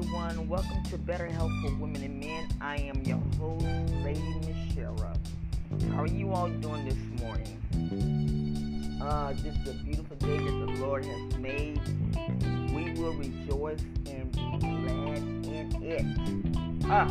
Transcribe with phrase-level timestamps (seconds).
[0.00, 0.48] everyone.
[0.48, 2.48] Welcome to Better Health for Women and Men.
[2.58, 3.66] I am your host,
[4.02, 4.96] Lady Michelle.
[5.92, 8.98] How are you all doing this morning?
[9.02, 11.82] Uh, this is a beautiful day that the Lord has made.
[12.72, 16.86] We will rejoice and be glad in it.
[16.86, 17.06] Ah,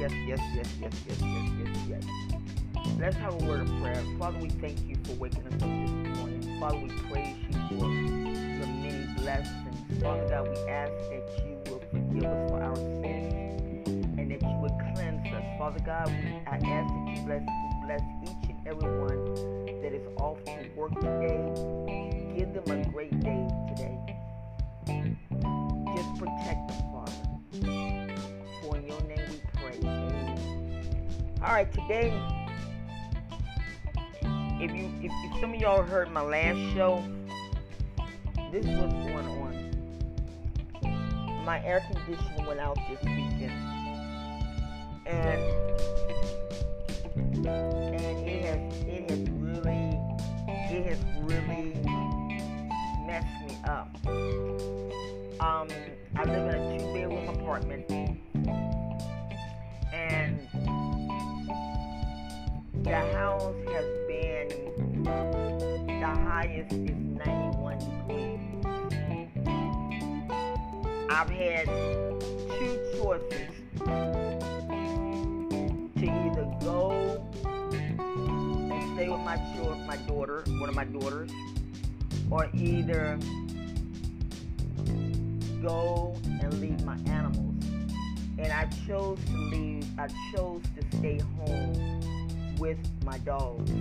[0.00, 2.04] yes, yes, yes, yes, yes, yes, yes,
[2.74, 2.88] yes.
[2.98, 4.02] Let's have a word of prayer.
[4.18, 6.58] Father, we thank you for waking us up this morning.
[6.58, 10.02] Father, we praise you for the many blessings.
[10.02, 11.47] Father God, we ask that you
[12.18, 15.58] forgive us for our sins and that you would cleanse us.
[15.58, 17.42] Father God, we, I ask that you bless,
[17.84, 19.24] bless each and every one
[19.82, 21.38] that is off to work today.
[22.36, 24.16] Give them a great day today.
[25.96, 27.12] Just protect them, Father.
[28.62, 29.78] For in your name we pray.
[29.82, 31.38] Amen.
[31.42, 32.12] All right, today,
[34.60, 37.04] if you if, if some of y'all heard my last show,
[38.50, 39.47] this is what's going on.
[41.48, 43.52] My air conditioner went out this weekend,
[45.06, 45.40] and
[47.46, 49.98] and it has it has really
[50.46, 51.72] it has really
[53.06, 53.88] messed me up.
[55.40, 55.68] Um,
[56.16, 57.90] I live in a two bedroom apartment,
[59.90, 60.46] and
[62.84, 64.48] the house has been
[65.02, 68.48] the highest is 91 degrees.
[71.18, 73.50] I've had two choices
[75.96, 81.32] to either go and stay with my children, my daughter, one of my daughters,
[82.30, 83.18] or either
[85.60, 87.64] go and leave my animals.
[88.38, 93.72] And I chose to leave, I chose to stay home with my dogs.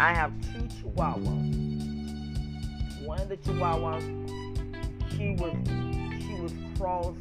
[0.00, 1.52] I have two chihuahuas.
[3.04, 4.04] One of the chihuahuas,
[5.18, 5.54] she was
[6.40, 7.14] was cross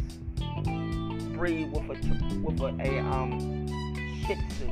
[1.33, 3.67] breed with a with a, a um
[4.25, 4.67] Shih Tzu,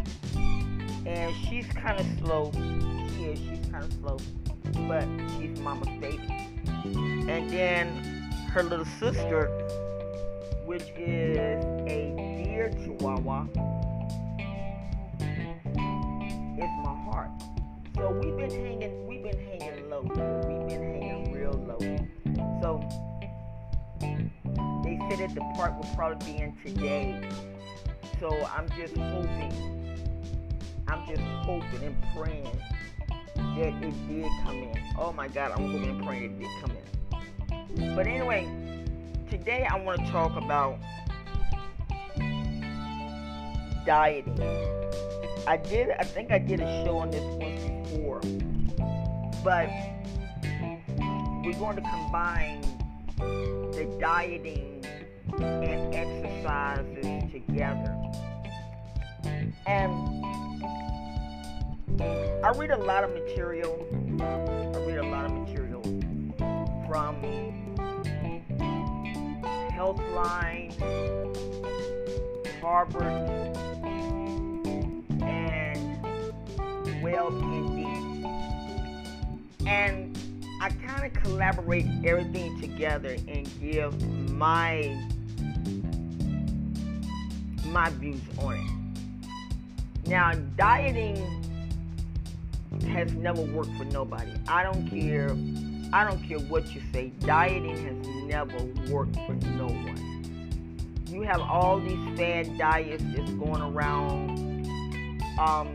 [1.06, 2.52] and she's kind of slow.
[3.16, 3.40] She is.
[3.40, 4.18] She's kind of slow,
[4.88, 5.06] but
[5.38, 6.28] she's mama's baby.
[7.30, 7.88] And then
[8.52, 9.48] her little sister,
[10.66, 13.48] which is a deer chihuahua,
[16.58, 17.30] is my heart.
[17.96, 20.02] So we've been hanging, we've been hanging low.
[20.02, 20.14] We've
[20.68, 21.13] been hanging
[25.10, 27.30] that the part will probably be in today.
[28.20, 30.00] So I'm just hoping,
[30.88, 32.62] I'm just hoping and praying
[33.36, 34.80] that it did come in.
[34.98, 37.96] Oh my God, I'm hoping and praying it did come in.
[37.96, 38.48] But anyway,
[39.30, 40.80] today I want to talk about
[43.86, 44.40] dieting.
[45.46, 48.22] I did, I think I did a show on this once before,
[49.44, 49.70] but
[51.44, 52.62] we're going to combine
[53.18, 54.83] the dieting
[55.40, 57.98] and exercises together.
[59.66, 60.24] And
[62.44, 63.86] I read a lot of material.
[64.22, 65.82] I read a lot of material
[66.88, 67.16] from
[69.72, 70.74] Healthline,
[72.62, 73.58] Harvard,
[75.22, 75.98] and
[77.02, 77.82] WebMD.
[79.66, 80.13] And
[80.64, 84.98] I kind of collaborate everything together and give my
[87.66, 90.08] my views on it.
[90.08, 91.18] Now, dieting
[92.88, 94.32] has never worked for nobody.
[94.48, 95.32] I don't care.
[95.92, 97.12] I don't care what you say.
[97.20, 98.58] Dieting has never
[98.90, 101.04] worked for no one.
[101.10, 104.72] You have all these fad diets just going around.
[105.38, 105.74] Um,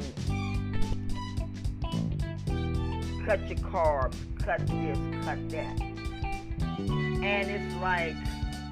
[3.26, 4.16] cut your carbs,
[4.48, 8.16] cut this, cut that, and it's like,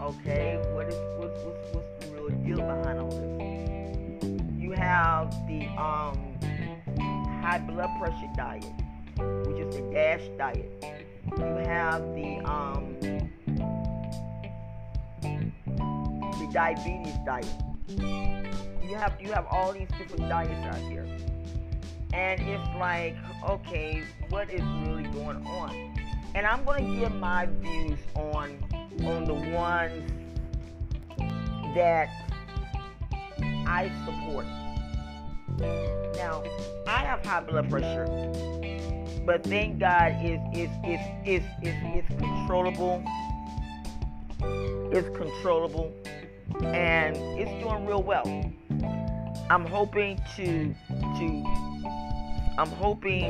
[0.01, 4.31] okay, what is what's what's, what's the real deal behind all this?
[4.59, 6.17] You have the um
[7.43, 8.65] high blood pressure diet,
[9.47, 10.73] which is the DASH diet.
[11.37, 12.97] You have the um
[15.21, 17.53] the diabetes diet.
[18.83, 21.07] You have you have all these different diets out here.
[22.17, 23.15] And it's like,
[23.47, 25.95] okay, what is really going on?
[26.35, 28.57] And I'm gonna give my views on
[29.05, 30.11] on the ones
[31.75, 32.09] that
[33.67, 34.47] I support.
[36.17, 36.43] Now,
[36.87, 38.07] I have high blood pressure,
[39.27, 43.05] but thank God it's it's it's it's it's, it's controllable.
[44.91, 45.93] It's controllable,
[46.65, 48.25] and it's doing real well.
[49.51, 50.75] I'm hoping to
[51.19, 51.67] to
[52.59, 53.25] I'm hoping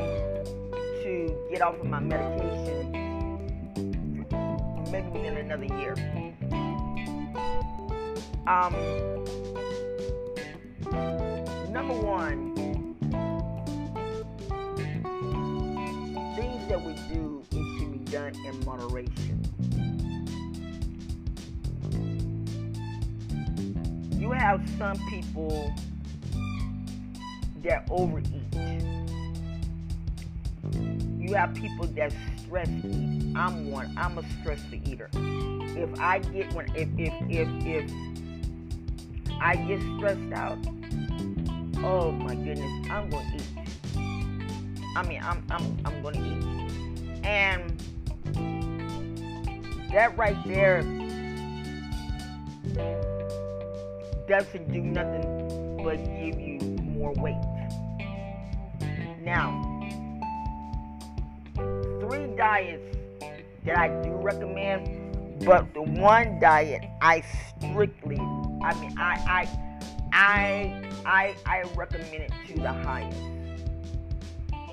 [1.02, 2.92] to get off of my medication
[4.92, 5.94] maybe within another year.
[8.46, 8.72] Um,
[11.72, 12.54] number one,
[16.36, 19.42] things that we do it should be done in moderation.
[24.12, 25.74] You have some people
[27.64, 29.05] that overeat.
[31.26, 33.34] You have people that stress eat.
[33.34, 33.92] I'm one.
[33.96, 35.10] I'm a stressful eater.
[35.12, 37.90] If I get when if if if if
[39.40, 40.58] I get stressed out,
[41.82, 43.42] oh my goodness, I'm gonna eat.
[44.94, 47.76] I mean, I'm I'm I'm gonna eat, and
[49.92, 50.82] that right there
[54.28, 56.60] doesn't do nothing but give you
[56.96, 57.34] more weight.
[59.24, 59.75] Now,
[62.08, 62.96] three diets
[63.64, 67.24] that I do recommend, but the one diet I
[67.58, 68.18] strictly,
[68.62, 69.48] I mean, I, I,
[70.12, 73.18] I, I, I recommend it to the highest,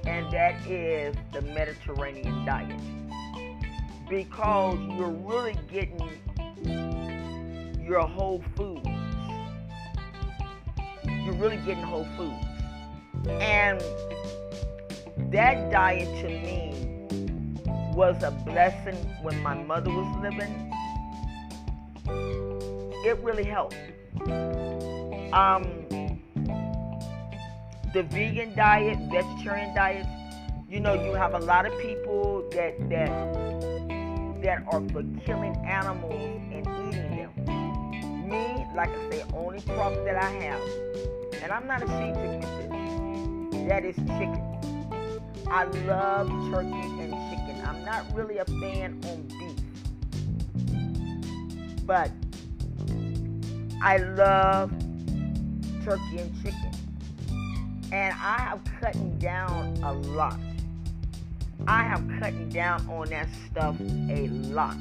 [0.06, 2.80] and that is the Mediterranean diet,
[4.08, 6.08] because you're really getting
[7.84, 8.88] your whole foods.
[11.06, 12.46] You're really getting whole foods,
[13.28, 13.82] and
[15.32, 16.93] that diet to me
[17.94, 20.72] was a blessing when my mother was living.
[23.06, 23.76] It really helped.
[25.32, 25.64] Um,
[27.94, 30.08] the vegan diet, vegetarian diet,
[30.68, 33.10] you know, you have a lot of people that that
[34.42, 38.28] that are for killing animals and eating them.
[38.28, 40.62] Me, like I say, only problem that I have,
[41.44, 44.42] and I'm not ashamed to admit this, that is chicken.
[45.48, 47.33] I love turkey and chicken.
[47.74, 49.58] I'm not really a fan on beef.
[51.86, 52.12] But
[53.82, 54.72] I love
[55.84, 56.72] turkey and chicken.
[57.92, 60.40] And I have cut down a lot.
[61.68, 64.78] I have cut down on that stuff a lot.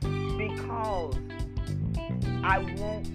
[0.00, 1.16] Because
[2.44, 3.08] I want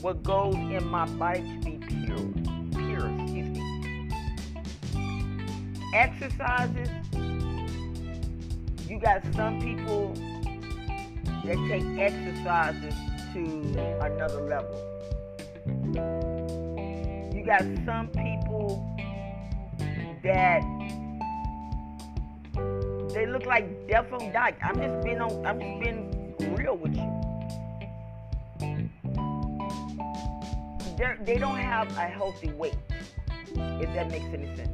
[0.00, 2.32] what goes in my body to be pure.
[2.72, 3.76] Pure, excuse me
[5.96, 6.90] exercises,
[8.88, 10.14] you got some people
[11.44, 12.94] that take exercises
[13.32, 14.76] to another level.
[17.34, 18.84] You got some people
[20.22, 20.62] that
[23.12, 24.56] they look like death on diet.
[24.62, 27.12] I'm just being on I'm just being real with you.
[30.96, 32.76] They're, they don't have a healthy weight,
[33.54, 34.70] if that makes any sense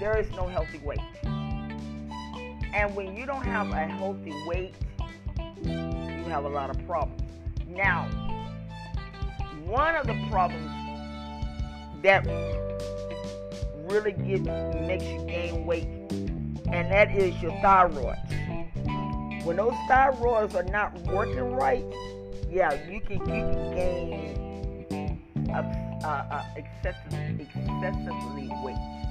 [0.00, 0.98] there is no healthy weight.
[2.74, 4.74] And when you don't have a healthy weight,
[5.62, 7.22] you have a lot of problems.
[7.68, 8.08] Now,
[9.64, 10.70] one of the problems
[12.02, 12.26] that
[13.88, 14.46] really gets
[14.86, 15.86] makes you gain weight,
[16.72, 18.16] and that is your thyroid.
[19.44, 21.84] When those thyroids are not working right,
[22.50, 25.20] yeah, you can you can gain
[25.54, 29.03] a, a excessive, excessively weight.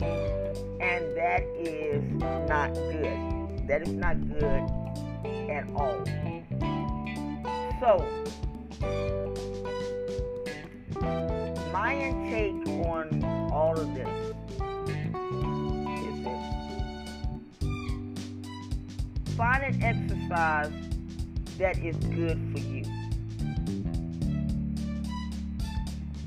[0.00, 2.02] And that is
[2.48, 3.68] not good.
[3.68, 4.62] That is not good
[5.50, 6.04] at all.
[7.80, 8.04] So,
[11.72, 13.22] my intake on
[13.52, 14.08] all of this
[15.44, 16.44] is this.
[19.36, 20.72] Find an exercise
[21.58, 22.84] that is good for you.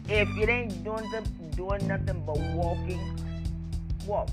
[0.08, 1.22] If it ain't doing the,
[1.56, 3.00] doing nothing but walking,
[4.12, 4.30] walk.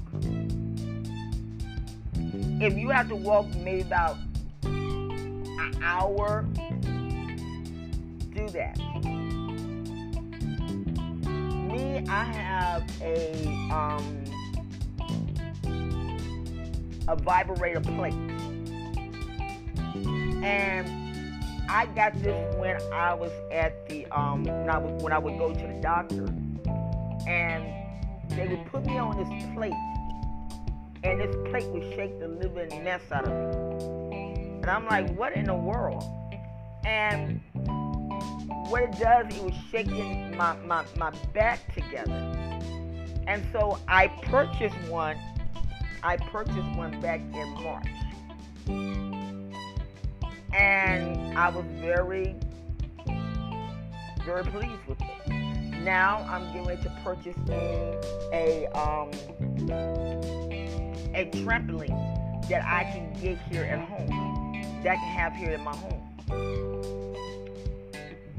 [2.60, 4.16] If you have to walk maybe about
[4.64, 6.44] an hour,
[8.34, 8.76] do that.
[11.70, 14.24] Me, I have a um,
[17.06, 18.14] a vibrator plate,
[20.42, 20.88] and
[21.70, 25.54] I got this when I was at the um, when I when I would go
[25.54, 26.24] to the doctor,
[27.28, 27.77] and
[28.30, 29.72] they would put me on this plate,
[31.02, 34.60] and this plate would shake the living mess out of me.
[34.62, 36.04] And I'm like, what in the world?
[36.84, 37.40] And
[38.68, 42.12] what it does, it was shaking my, my, my back together.
[43.26, 45.16] And so I purchased one.
[46.02, 47.88] I purchased one back in March.
[50.54, 52.34] And I was very,
[54.24, 55.47] very pleased with it
[55.84, 57.36] now I'm getting ready to purchase
[58.32, 59.10] a um
[61.14, 64.08] a trampoline that I can get here at home.
[64.82, 66.04] That I can have here in my home.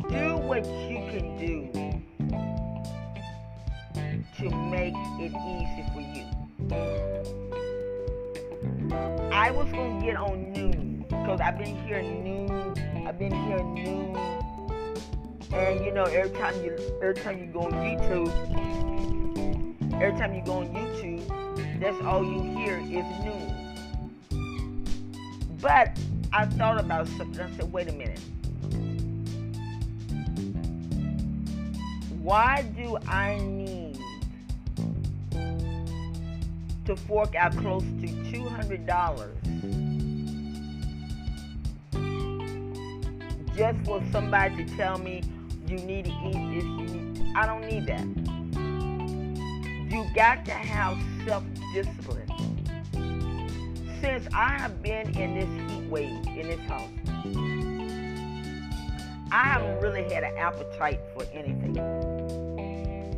[0.10, 1.70] Do what you can do
[4.38, 6.26] to make it easy for you.
[9.32, 13.08] I was gonna get on Noom because I've been hearing Noom.
[13.08, 14.39] I've been hearing Noom,
[15.52, 18.32] and you know every time you every time you go on YouTube,
[20.02, 23.56] every time you go on YouTube, that's all you hear is Noom.
[25.62, 25.98] But
[26.32, 27.42] I thought about something.
[27.42, 28.20] I said, wait a minute.
[32.22, 34.00] Why do I need
[36.86, 39.50] to fork out close to $200
[43.56, 45.22] just for somebody to tell me
[45.70, 48.06] you need to eat this, you need I don't need that.
[49.92, 50.98] You got to have
[51.28, 52.28] self-discipline.
[54.02, 56.90] Since I have been in this heat wave in this house,
[59.32, 61.78] I haven't really had an appetite for anything.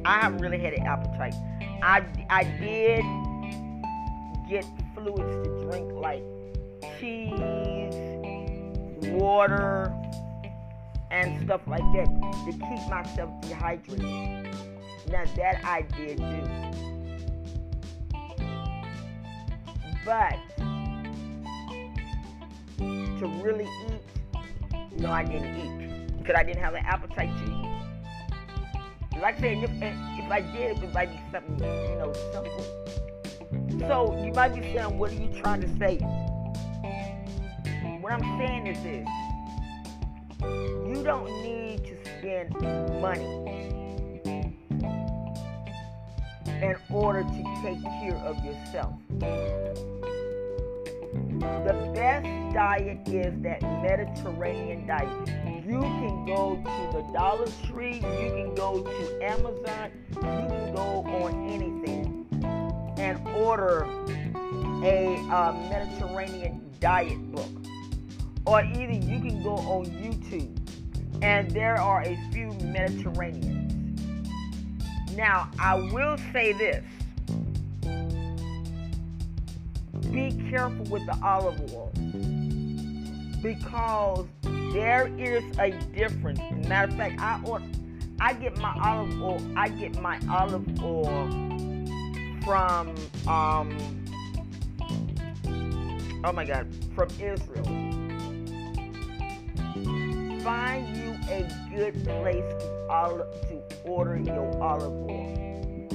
[0.03, 1.35] I haven't really had an appetite.
[1.81, 3.05] I, I did
[4.49, 6.23] get fluids to drink like
[6.99, 7.95] cheese,
[9.13, 9.95] water,
[11.11, 12.07] and stuff like that
[12.45, 14.05] to keep myself dehydrated.
[15.09, 16.47] Now that I did do.
[20.05, 20.37] But
[22.77, 29.19] to really eat, no, I didn't eat because I didn't have an appetite to eat.
[29.21, 32.65] Like I said, if, if I did, it might be something, you know, simple.
[33.87, 35.97] So you might be saying, what are you trying to say?
[37.99, 39.07] What I'm saying is this.
[40.41, 42.53] You don't need to spend
[43.01, 43.41] money
[46.61, 48.93] in order to take care of yourself.
[51.41, 55.27] The best diet is that Mediterranean diet.
[55.65, 61.03] You can go to the Dollar Tree, you can go to Amazon, you can go
[61.23, 62.27] on anything
[62.97, 63.83] and order
[64.83, 67.60] a uh, Mediterranean diet book.
[68.45, 70.57] Or either you can go on YouTube
[71.21, 74.01] and there are a few Mediterraneans.
[75.15, 76.83] Now, I will say this
[80.11, 81.91] be careful with the olive oil
[83.41, 84.25] because
[84.73, 86.39] there is a difference.
[86.67, 87.65] Matter of fact, I order,
[88.19, 89.41] I get my olive oil.
[89.55, 91.29] I get my olive oil
[92.43, 92.95] from
[93.27, 93.77] um.
[96.23, 97.90] Oh my God, from Israel.
[100.43, 105.87] Find you a good place to, olive, to order your olive oil.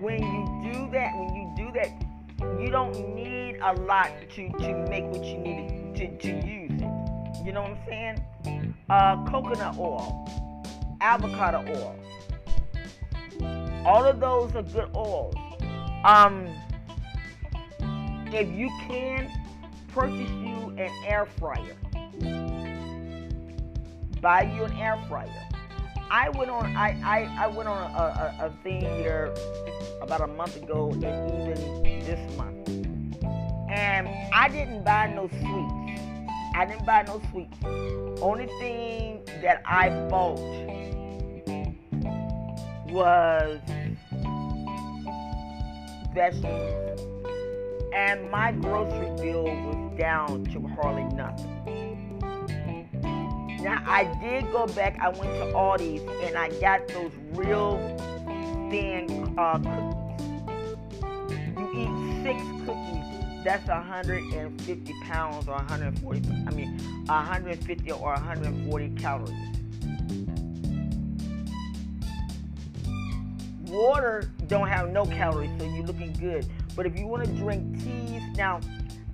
[0.00, 4.86] When you do that, when you do that, you don't need a lot to, to
[4.88, 7.44] make what you need to, to use it.
[7.46, 8.74] You know what I'm saying?
[8.90, 10.28] Uh, coconut oil,
[11.00, 11.96] avocado oil.
[13.86, 15.34] All of those are good oils.
[16.04, 16.48] Um,
[18.32, 19.30] if you can,
[19.92, 21.76] purchase you an air fryer.
[24.20, 25.28] Buy you an air fryer.
[26.10, 29.34] I went on I, I, I went on a, a, a thing here
[30.00, 32.68] about a month ago and even this month.
[33.70, 36.00] And I didn't buy no sweets.
[36.54, 37.56] I didn't buy no sweets.
[38.22, 40.38] Only thing that I bought
[42.90, 43.60] was
[46.14, 47.00] vegetables.
[47.92, 51.53] And my grocery bill was down to hardly nothing.
[53.64, 54.98] Now I did go back.
[55.00, 57.78] I went to Aldi's and I got those real
[58.70, 60.20] thin uh, cookies.
[61.56, 66.28] You eat six cookies, that's 150 pounds or 140.
[66.46, 69.32] I mean, 150 or 140 calories.
[73.70, 76.46] Water don't have no calories, so you're looking good.
[76.76, 78.60] But if you want to drink teas, now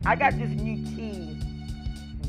[0.04, 1.40] I got this new tea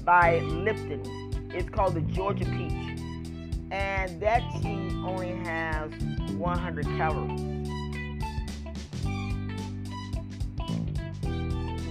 [0.06, 1.31] by Lipton.
[1.54, 3.00] It's called the Georgia Peach.
[3.72, 5.92] And that tea only has
[6.34, 7.42] 100 calories.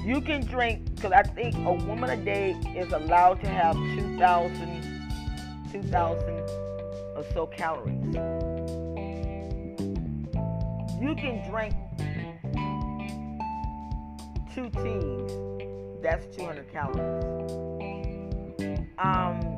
[0.05, 4.81] You can drink, because I think a woman a day is allowed to have 2,000
[5.73, 6.29] 2,000
[7.17, 8.15] or so calories.
[11.01, 11.75] You can drink
[14.55, 15.31] two teas,
[16.03, 17.25] that's 200 calories.
[18.99, 19.50] Um,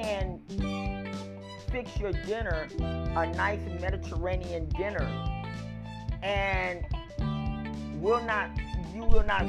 [0.00, 0.40] can
[1.70, 5.08] fix your dinner, a nice Mediterranean dinner,
[6.22, 6.84] and
[8.00, 8.50] will not
[8.94, 9.44] you will not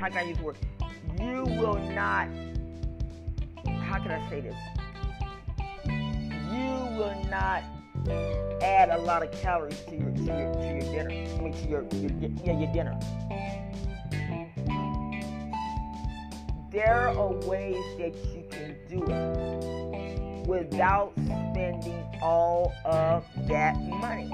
[0.00, 0.56] how can I use the word?
[1.20, 2.28] You will not.
[3.82, 4.56] How can I say this?
[5.84, 7.62] You will not
[8.62, 11.10] add a lot of calories to your to your, to your dinner.
[11.10, 12.98] I mean to your, your yeah your dinner.
[16.70, 24.30] There are ways that you can do it without spending all of that money.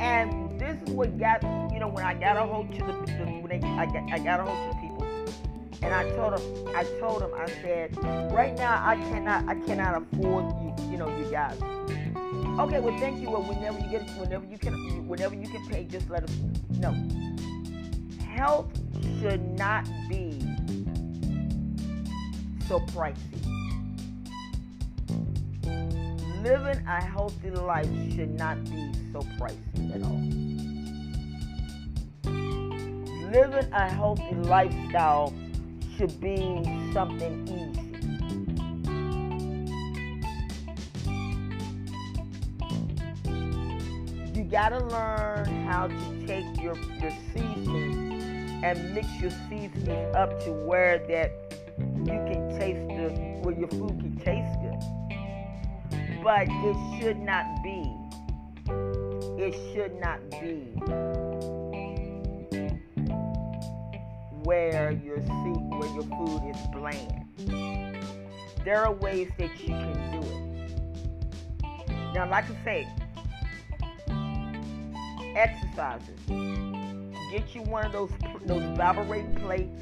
[0.00, 1.42] And this is what got
[1.72, 4.40] you know when I got a hold to the, when they, I got I got
[4.40, 5.06] a hold to people,
[5.80, 7.96] and I told them I told them I said
[8.34, 11.58] right now I cannot I cannot afford you you know you guys.
[12.60, 13.30] Okay, well thank you.
[13.30, 16.36] Well, whenever you get it, whenever you can whenever you can pay, just let us
[16.78, 17.33] know.
[18.34, 18.66] Health
[19.20, 20.40] should not be
[22.66, 23.40] so pricey.
[26.42, 30.20] Living a healthy life should not be so pricey at all.
[33.30, 35.32] Living a healthy lifestyle
[35.96, 36.36] should be
[36.92, 37.82] something easy.
[44.34, 48.23] You gotta learn how to take your, your seasonings
[48.64, 51.30] and mix your seasonings up to where that
[51.78, 53.10] you can taste the
[53.42, 54.80] where your food can taste good.
[56.24, 57.94] But it should not be.
[59.36, 60.72] It should not be
[64.44, 67.26] where your seat where your food is bland.
[68.64, 70.44] There are ways that you can do it.
[72.14, 72.88] Now, like I say,
[75.36, 76.93] exercises.
[77.34, 78.12] Get you one of those
[78.46, 79.74] those vibrating plates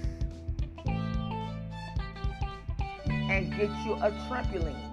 [3.07, 4.89] and get you a trampoline.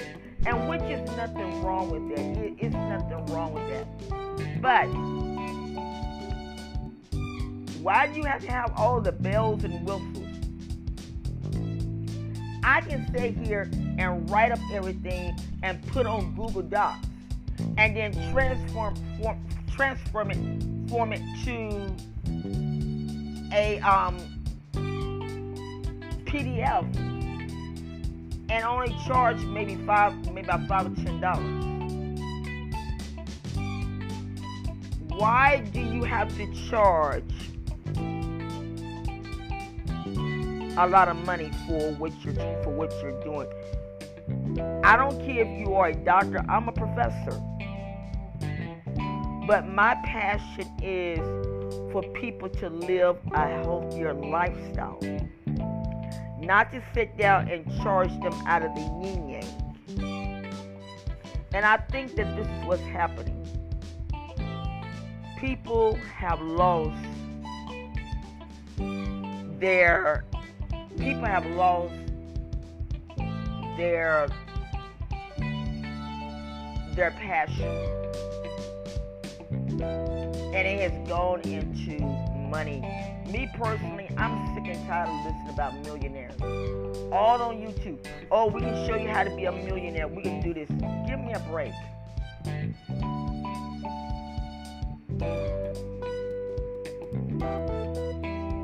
[0.45, 2.43] And which is nothing wrong with that.
[2.43, 3.87] It, it's nothing wrong with that.
[4.61, 4.87] But
[7.81, 10.21] why do you have to have all the bells and whistles?
[12.63, 17.07] I can sit here and write up everything and put on Google Docs
[17.77, 21.95] and then transform form, transform it form it to
[23.53, 24.17] a um,
[26.25, 26.85] PDF
[28.49, 31.65] and only charge maybe five maybe about five or ten dollars.
[35.09, 37.23] Why do you have to charge
[40.77, 43.47] a lot of money for what you're for what you're doing?
[44.83, 47.41] I don't care if you are a doctor, I'm a professor.
[49.47, 51.19] But my passion is
[51.91, 54.99] for people to live a healthier lifestyle.
[56.39, 59.65] Not to sit down and charge them out of the yang.
[61.53, 63.41] And I think that this is what's happening.
[65.39, 66.97] People have lost
[69.59, 70.25] their
[70.97, 71.93] people have lost
[73.77, 74.27] their
[76.95, 78.05] their passion.
[80.55, 81.99] And it has gone into
[82.49, 82.79] money.
[83.29, 86.31] Me personally, I'm sick and tired of listening about millionaires.
[87.11, 87.97] All on YouTube.
[88.31, 90.07] Oh, we can show you how to be a millionaire.
[90.07, 90.69] We can do this.
[90.69, 91.73] Give me a break.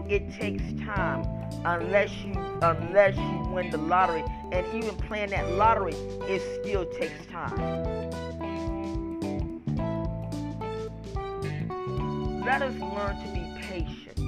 [0.09, 1.25] It takes time
[1.65, 4.23] unless you unless you win the lottery
[4.53, 8.30] and even playing that lottery it still takes time
[12.51, 14.19] let us learn to be patient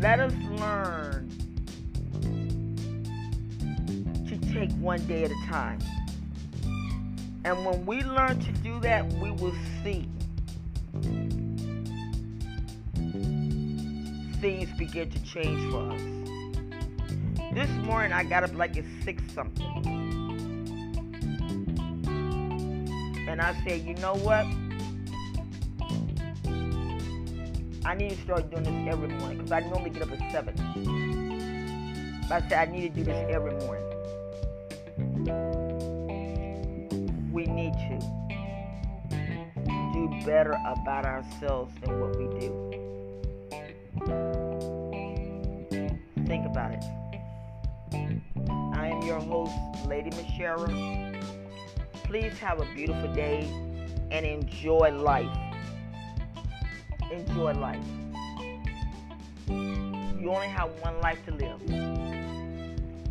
[0.00, 1.28] let us learn
[4.26, 5.78] to take one day at a time
[7.44, 10.08] and when we learn to do that we will see
[14.40, 16.00] things begin to change for us.
[17.52, 19.66] This morning I got up like at six something.
[23.28, 24.46] And I said, you know what?
[27.86, 30.54] I need to start doing this every morning because I normally get up at 7.
[32.28, 33.84] But I said I need to do this every morning.
[37.32, 37.98] We need to
[39.92, 42.50] do better about ourselves than what we do.
[46.26, 46.82] Think about it.
[48.74, 49.54] I am your host,
[49.86, 50.66] Lady Michelle.
[52.02, 53.48] Please have a beautiful day
[54.10, 55.45] and enjoy life.
[57.10, 57.84] Enjoy life.
[59.48, 61.60] You only have one life to live.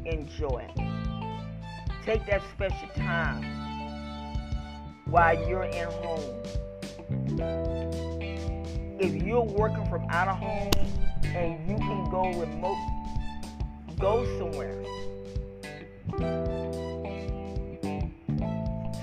[0.05, 0.85] Enjoy it.
[2.05, 3.43] Take that special time
[5.05, 6.43] while you're in home.
[8.99, 10.71] If you're working from out of home
[11.23, 12.77] and you can go remote,
[13.99, 14.83] go somewhere.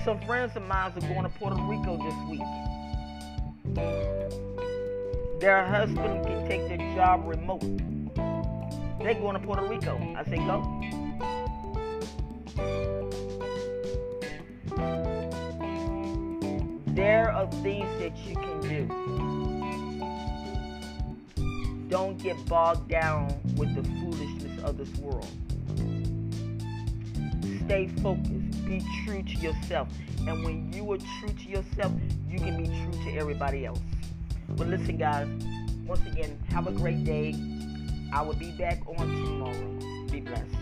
[0.05, 2.42] Some friends of mine are going to Puerto Rico this week.
[5.42, 7.62] Their husband can take their job remote.
[9.00, 9.98] They're going to Puerto Rico.
[10.16, 10.62] I say go.
[16.94, 18.87] There are things that you can do.
[21.88, 25.26] Don't get bogged down with the foolishness of this world.
[27.64, 28.64] Stay focused.
[28.64, 29.88] Be true to yourself.
[30.20, 31.90] And when you are true to yourself,
[32.31, 33.81] you can be true to everybody else.
[34.57, 35.29] But listen, guys,
[35.87, 37.35] once again, have a great day.
[38.12, 40.07] I will be back on tomorrow.
[40.11, 40.62] Be blessed.